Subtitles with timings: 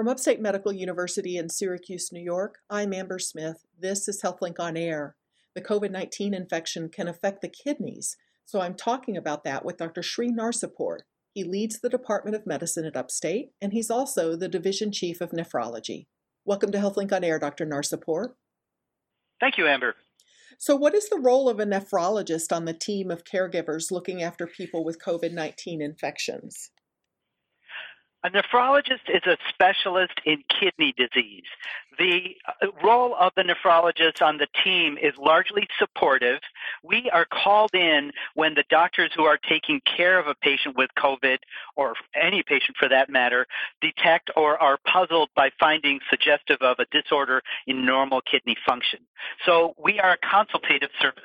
[0.00, 3.66] From Upstate Medical University in Syracuse, New York, I'm Amber Smith.
[3.78, 5.14] This is HealthLink on Air.
[5.54, 8.16] The COVID 19 infection can affect the kidneys,
[8.46, 10.02] so I'm talking about that with Dr.
[10.02, 11.00] Sri Narsipur.
[11.34, 15.32] He leads the Department of Medicine at Upstate, and he's also the Division Chief of
[15.32, 16.06] Nephrology.
[16.46, 17.66] Welcome to HealthLink on Air, Dr.
[17.66, 18.30] Narsipur.
[19.38, 19.96] Thank you, Amber.
[20.56, 24.46] So, what is the role of a nephrologist on the team of caregivers looking after
[24.46, 26.70] people with COVID 19 infections?
[28.22, 31.44] A nephrologist is a specialist in kidney disease.
[31.98, 36.40] The uh, role of the nephrologist on the team is largely supportive.
[36.82, 40.90] We are called in when the doctors who are taking care of a patient with
[40.98, 41.38] COVID,
[41.76, 43.46] or any patient for that matter,
[43.80, 49.00] detect or are puzzled by findings suggestive of a disorder in normal kidney function.
[49.46, 51.24] So we are a consultative service.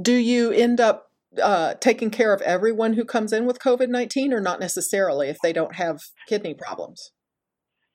[0.00, 4.32] Do you end up uh, taking care of everyone who comes in with COVID 19
[4.32, 7.12] or not necessarily if they don't have kidney problems?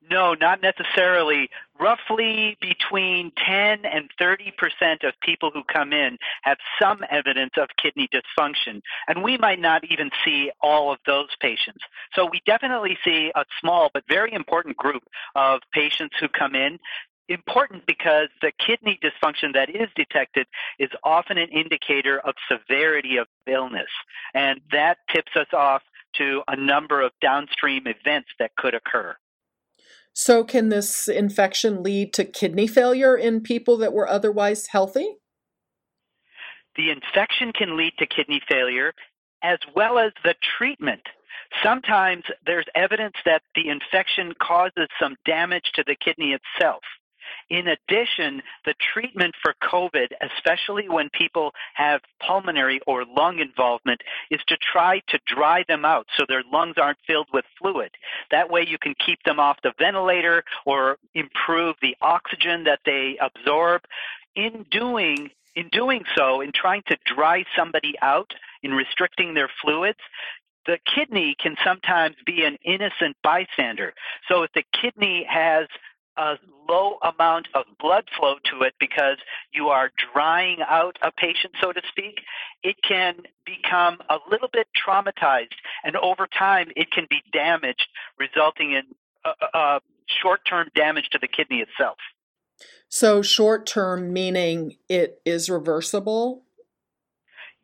[0.09, 1.49] No, not necessarily.
[1.79, 7.67] Roughly between 10 and 30 percent of people who come in have some evidence of
[7.81, 11.83] kidney dysfunction, and we might not even see all of those patients.
[12.13, 15.03] So we definitely see a small but very important group
[15.35, 16.79] of patients who come in
[17.30, 20.47] important because the kidney dysfunction that is detected
[20.80, 23.89] is often an indicator of severity of illness.
[24.34, 25.81] And that tips us off
[26.16, 29.16] to a number of downstream events that could occur.
[30.14, 35.17] So, can this infection lead to kidney failure in people that were otherwise healthy?
[36.75, 38.94] The infection can lead to kidney failure
[39.44, 41.02] as well as the treatment.
[41.64, 46.81] Sometimes there's evidence that the infection causes some damage to the kidney itself.
[47.50, 54.42] In addition, the treatment for COVID, especially when people have pulmonary or lung involvement, is
[54.47, 57.92] to try to dry them out so their lungs aren't filled with fluid.
[58.31, 63.17] That way you can keep them off the ventilator or improve the oxygen that they
[63.22, 63.81] absorb.
[64.36, 68.31] In doing in doing so, in trying to dry somebody out,
[68.62, 69.97] in restricting their fluids,
[70.68, 73.94] the kidney can sometimes be an innocent bystander.
[74.30, 75.66] So if the kidney has
[76.17, 76.35] a
[76.67, 79.17] low amount of blood flow to it because
[79.53, 82.19] you are drying out a patient, so to speak,
[82.63, 85.56] it can become a little bit traumatized.
[85.83, 87.88] And over time, it can be damaged,
[88.19, 88.83] resulting in
[89.23, 89.79] uh, uh,
[90.22, 91.97] short term damage to the kidney itself.
[92.89, 96.44] So, short term meaning it is reversible?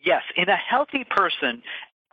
[0.05, 0.23] Yes.
[0.35, 1.63] In a healthy person,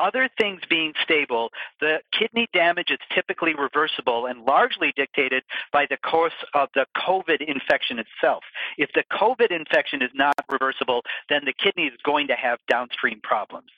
[0.01, 1.51] other things being stable,
[1.81, 7.41] the kidney damage is typically reversible and largely dictated by the course of the COVID
[7.47, 8.43] infection itself.
[8.79, 13.21] If the COVID infection is not reversible, then the kidney is going to have downstream
[13.23, 13.69] problems.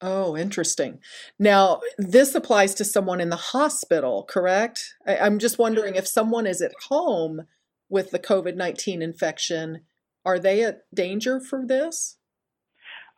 [0.00, 0.98] Oh, interesting.
[1.38, 4.94] Now, this applies to someone in the hospital, correct?
[5.06, 7.46] I, am just wondering if someone is at home
[7.88, 9.82] with the COVID 19 infection,
[10.24, 12.18] are they at danger for this?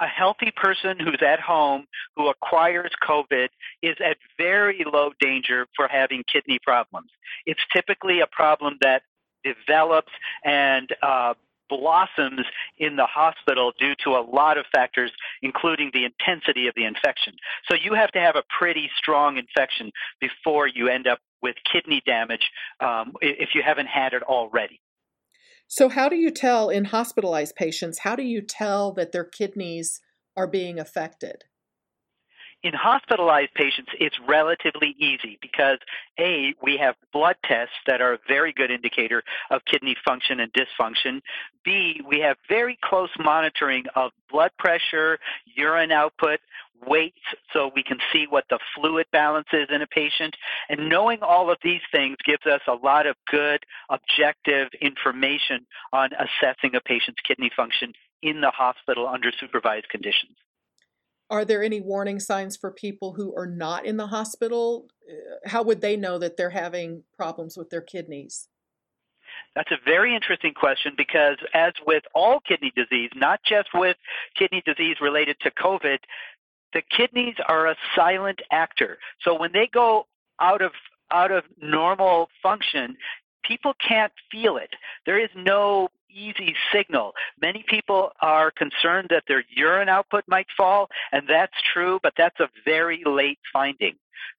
[0.00, 1.86] A healthy person who's at home
[2.16, 3.48] who acquires COVID
[3.82, 7.10] is at very low danger for having kidney problems.
[7.46, 9.02] It's typically a problem that
[9.44, 10.12] develops
[10.44, 11.34] and uh,
[11.68, 12.42] blossoms
[12.78, 15.10] in the hospital due to a lot of factors,
[15.42, 17.34] including the intensity of the infection.
[17.68, 19.90] So you have to have a pretty strong infection
[20.20, 24.80] before you end up with kidney damage um, if you haven't had it already.
[25.68, 30.00] So, how do you tell in hospitalized patients, how do you tell that their kidneys
[30.36, 31.44] are being affected?
[32.62, 35.78] In hospitalized patients, it's relatively easy because
[36.18, 40.52] A, we have blood tests that are a very good indicator of kidney function and
[40.52, 41.20] dysfunction.
[41.64, 45.18] B, we have very close monitoring of blood pressure,
[45.54, 46.40] urine output,
[46.86, 47.20] weights
[47.52, 50.34] so we can see what the fluid balance is in a patient.
[50.68, 56.10] And knowing all of these things gives us a lot of good objective information on
[56.14, 57.92] assessing a patient's kidney function
[58.22, 60.36] in the hospital under supervised conditions.
[61.28, 64.88] Are there any warning signs for people who are not in the hospital?
[65.10, 68.48] Uh, how would they know that they're having problems with their kidneys?
[69.54, 73.96] That's a very interesting question because, as with all kidney disease, not just with
[74.36, 75.98] kidney disease related to COVID,
[76.72, 78.98] the kidneys are a silent actor.
[79.22, 80.06] So when they go
[80.40, 80.72] out of
[81.12, 82.96] out of normal function,
[83.44, 84.70] people can't feel it.
[85.04, 87.12] There is no easy signal.
[87.40, 92.40] Many people are concerned that their urine output might fall, and that's true, but that's
[92.40, 93.94] a very late finding.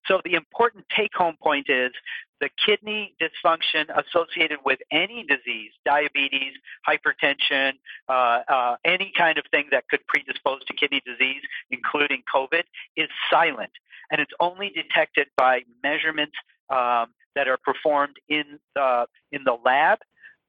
[0.07, 1.91] So the important take home point is
[2.39, 6.53] the kidney dysfunction associated with any disease, diabetes,
[6.87, 7.73] hypertension,
[8.09, 11.41] uh, uh, any kind of thing that could predispose to kidney disease,
[11.71, 12.63] including COVID,
[12.95, 13.71] is silent.
[14.11, 16.35] And it's only detected by measurements
[16.69, 19.99] um, that are performed in the, in the lab.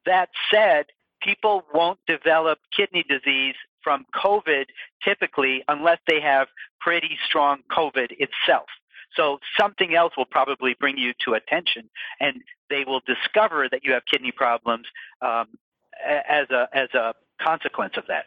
[0.07, 0.87] That said,
[1.23, 4.67] people won't develop kidney disease from COVID
[5.03, 6.49] typically unless they have
[6.81, 8.67] pretty strong COVID itself.
[9.15, 11.91] So something else will probably bring you to attention,
[12.21, 14.87] and they will discover that you have kidney problems
[15.23, 15.47] um,
[16.07, 18.27] as a as a consequence of that.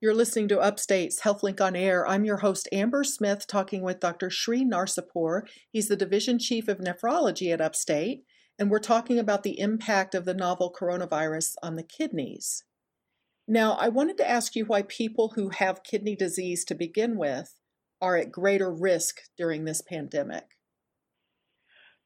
[0.00, 2.06] You're listening to Upstate's HealthLink on Air.
[2.06, 4.28] I'm your host, Amber Smith, talking with Dr.
[4.28, 5.42] Sri Narsipur.
[5.70, 8.22] He's the Division Chief of Nephrology at Upstate,
[8.58, 12.62] and we're talking about the impact of the novel coronavirus on the kidneys.
[13.48, 17.54] Now, I wanted to ask you why people who have kidney disease to begin with
[18.00, 20.44] are at greater risk during this pandemic.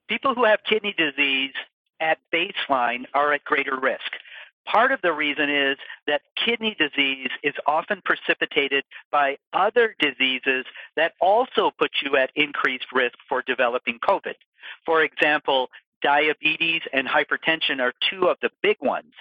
[0.09, 1.53] People who have kidney disease
[2.01, 4.11] at baseline are at greater risk.
[4.67, 5.77] Part of the reason is
[6.07, 10.65] that kidney disease is often precipitated by other diseases
[10.97, 14.35] that also put you at increased risk for developing COVID.
[14.85, 15.69] For example,
[16.03, 19.13] diabetes and hypertension are two of the big ones.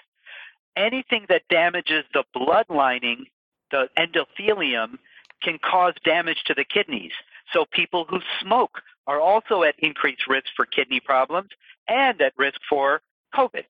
[0.76, 3.26] Anything that damages the blood lining,
[3.72, 4.98] the endothelium,
[5.42, 7.12] can cause damage to the kidneys.
[7.54, 11.50] So people who smoke are also at increased risk for kidney problems
[11.88, 13.02] and at risk for
[13.36, 13.64] COVID.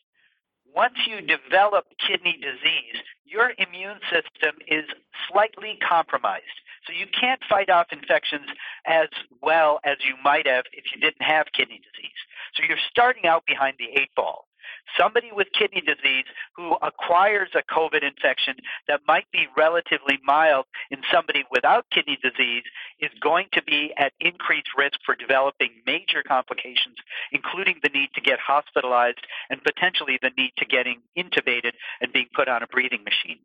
[0.76, 4.86] Once you develop kidney disease, your immune system is
[5.32, 6.46] slightly compromised.
[6.86, 8.48] So you can't fight off infections
[8.86, 9.08] as
[9.42, 12.20] well as you might have if you didn't have kidney disease.
[12.56, 14.49] So you're starting out behind the eight ball.
[14.98, 16.26] Somebody with kidney disease
[16.56, 18.56] who acquires a COVID infection
[18.88, 22.64] that might be relatively mild in somebody without kidney disease
[23.00, 26.96] is going to be at increased risk for developing major complications,
[27.32, 31.72] including the need to get hospitalized and potentially the need to getting intubated
[32.02, 33.40] and being put on a breathing machine.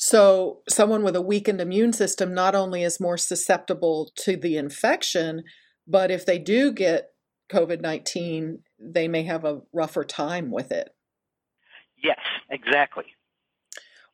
[0.00, 5.42] So, someone with a weakened immune system not only is more susceptible to the infection,
[5.88, 7.08] but if they do get
[7.50, 10.94] COVID 19, they may have a rougher time with it.
[12.02, 12.20] Yes,
[12.50, 13.04] exactly.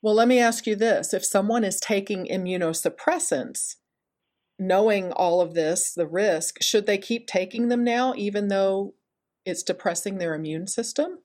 [0.01, 3.77] Well, let me ask you this if someone is taking immunosuppressants,
[4.59, 8.95] knowing all of this, the risk, should they keep taking them now, even though
[9.45, 11.19] it's depressing their immune system?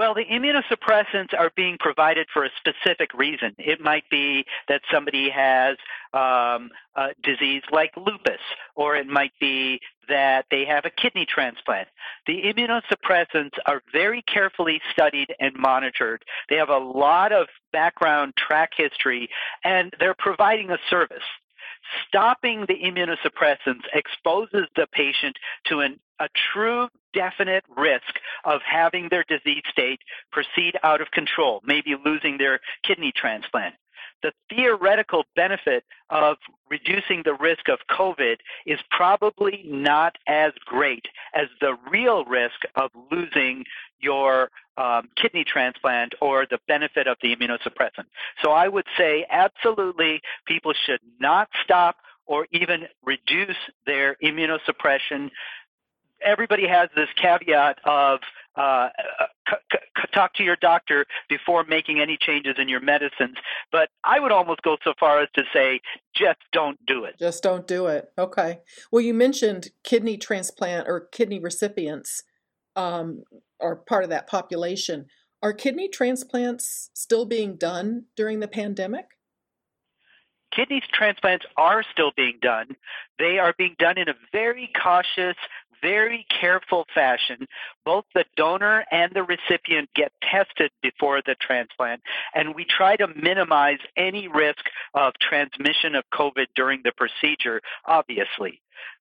[0.00, 3.54] Well, the immunosuppressants are being provided for a specific reason.
[3.58, 5.76] It might be that somebody has
[6.14, 8.40] um, a disease like lupus,
[8.74, 11.86] or it might be that they have a kidney transplant.
[12.26, 16.24] The immunosuppressants are very carefully studied and monitored.
[16.48, 19.28] They have a lot of background track history,
[19.64, 21.18] and they're providing a service.
[22.08, 25.36] Stopping the immunosuppressants exposes the patient
[25.66, 28.14] to an, a true definite risk
[28.44, 30.00] of having their disease state
[30.32, 33.74] proceed out of control, maybe losing their kidney transplant
[34.22, 36.36] the theoretical benefit of
[36.68, 38.36] reducing the risk of COVID
[38.66, 43.64] is probably not as great as the real risk of losing
[43.98, 48.06] your um, kidney transplant or the benefit of the immunosuppressant.
[48.42, 51.96] So I would say absolutely people should not stop
[52.26, 53.56] or even reduce
[53.86, 55.30] their immunosuppression.
[56.24, 58.20] Everybody has this caveat of
[58.56, 58.88] uh,
[59.48, 63.36] c- c- talk to your doctor before making any changes in your medicines.
[63.70, 65.80] But I would almost go so far as to say,
[66.14, 67.16] just don't do it.
[67.18, 68.10] Just don't do it.
[68.18, 68.58] Okay.
[68.90, 72.22] Well, you mentioned kidney transplant or kidney recipients
[72.76, 73.22] um,
[73.60, 75.06] are part of that population.
[75.42, 79.06] Are kidney transplants still being done during the pandemic?
[80.54, 82.76] Kidney transplants are still being done.
[83.18, 85.36] They are being done in a very cautious,
[85.82, 87.46] very careful fashion.
[87.84, 92.02] Both the donor and the recipient get tested before the transplant,
[92.34, 98.60] and we try to minimize any risk of transmission of COVID during the procedure, obviously.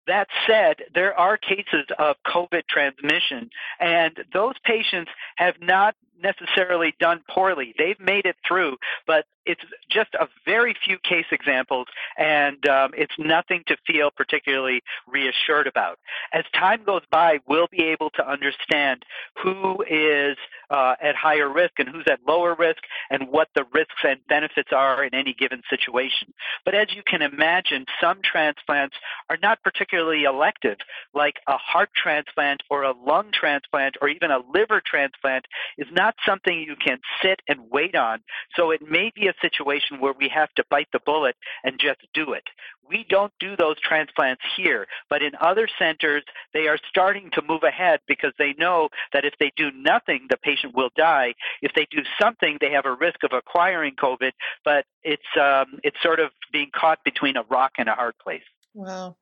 [0.09, 7.21] That said, there are cases of COVID transmission, and those patients have not necessarily done
[7.29, 7.73] poorly.
[7.77, 11.87] They've made it through, but it's just a very few case examples,
[12.17, 15.97] and um, it's nothing to feel particularly reassured about.
[16.33, 19.03] As time goes by, we'll be able to understand
[19.41, 20.37] who is
[20.69, 24.69] uh, at higher risk and who's at lower risk, and what the risks and benefits
[24.71, 26.31] are in any given situation.
[26.63, 28.95] But as you can imagine, some transplants
[29.29, 30.77] are not particularly elective,
[31.13, 35.45] like a heart transplant or a lung transplant or even a liver transplant
[35.77, 38.19] is not something you can sit and wait on.
[38.55, 41.99] So it may be a situation where we have to bite the bullet and just
[42.13, 42.43] do it.
[42.87, 47.63] We don't do those transplants here, but in other centers, they are starting to move
[47.63, 51.35] ahead because they know that if they do nothing, the patient will die.
[51.61, 54.31] If they do something, they have a risk of acquiring COVID,
[54.65, 58.41] but it's um, it's sort of being caught between a rock and a hard place.
[58.73, 59.15] Wow.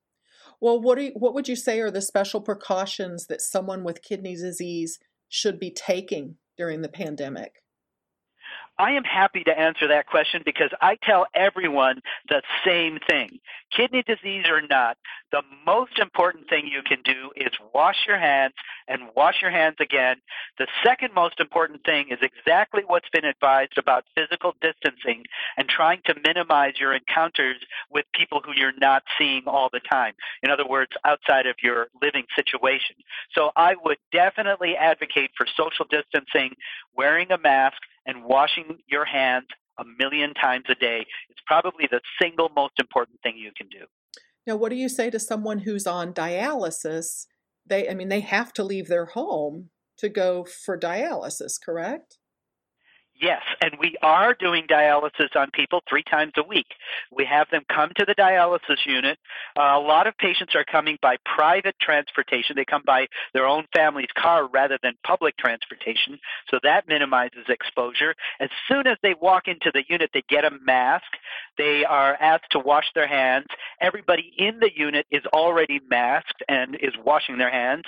[0.60, 4.36] Well, what, you, what would you say are the special precautions that someone with kidney
[4.36, 4.98] disease
[5.30, 7.64] should be taking during the pandemic?
[8.80, 13.40] I am happy to answer that question because I tell everyone the same thing.
[13.76, 14.98] Kidney disease or not,
[15.32, 18.54] the most important thing you can do is wash your hands
[18.88, 20.18] and wash your hands again.
[20.58, 25.24] The second most important thing is exactly what's been advised about physical distancing
[25.58, 27.58] and trying to minimize your encounters
[27.92, 30.14] with people who you're not seeing all the time.
[30.44, 32.96] In other words, outside of your living situation.
[33.34, 36.56] So I would definitely advocate for social distancing,
[36.96, 39.46] wearing a mask, and washing your hands
[39.80, 43.86] a million times a day is probably the single most important thing you can do.
[44.48, 47.28] Now, what do you say to someone who's on dialysis?
[47.66, 52.18] They, I mean, they have to leave their home to go for dialysis, correct?
[53.20, 56.68] Yes, and we are doing dialysis on people three times a week.
[57.12, 59.18] We have them come to the dialysis unit.
[59.58, 62.56] Uh, a lot of patients are coming by private transportation.
[62.56, 66.20] They come by their own family's car rather than public transportation,
[66.52, 68.14] so that minimizes exposure.
[68.40, 71.08] As soon as they walk into the unit, they get a mask.
[71.58, 73.48] They are asked to wash their hands.
[73.82, 77.86] Everybody in the unit is already masked and is washing their hands,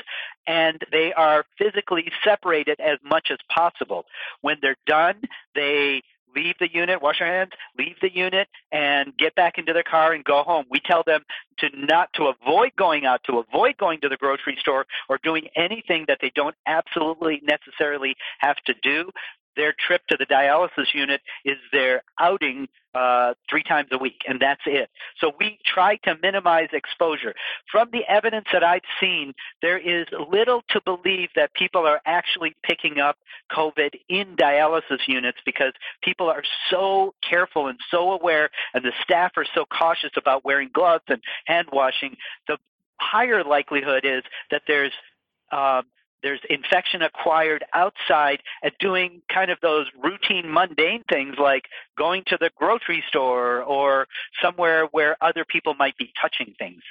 [0.48, 4.06] and they are physically separated as much as possible.
[4.42, 5.22] When they're done,
[5.56, 6.02] they
[6.36, 10.14] leave the unit, wash their hands, leave the unit, and get back into their car
[10.14, 10.66] and go home.
[10.70, 11.22] We tell them
[11.60, 15.48] to not to avoid going out, to avoid going to the grocery store or doing
[15.56, 19.10] anything that they don't absolutely necessarily have to do
[19.56, 24.40] their trip to the dialysis unit is their outing uh, three times a week, and
[24.40, 24.90] that's it.
[25.20, 27.36] So we try to minimize exposure.
[27.72, 32.56] From the evidence that I've seen, there is little to believe that people are actually
[32.64, 33.18] picking up
[33.52, 39.34] COVID in dialysis units because people are so careful and so aware, and the staff
[39.38, 42.16] are so cautious about wearing gloves and hand washing.
[42.48, 42.58] The
[43.00, 44.94] higher likelihood is that there's
[45.52, 45.84] uh,
[46.24, 51.64] there's infection acquired outside at doing kind of those routine mundane things like
[51.98, 54.08] going to the grocery store or
[54.42, 56.82] somewhere where other people might be touching things.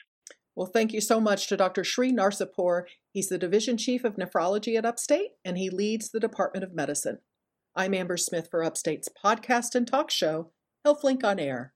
[0.57, 1.85] Well, thank you so much to Dr.
[1.85, 2.85] Sri Narsipur.
[3.13, 7.19] He's the Division Chief of Nephrology at Upstate, and he leads the Department of Medicine.
[7.77, 10.51] I'm Amber Smith for Upstate's podcast and talk show,
[10.85, 11.75] HealthLink on Air.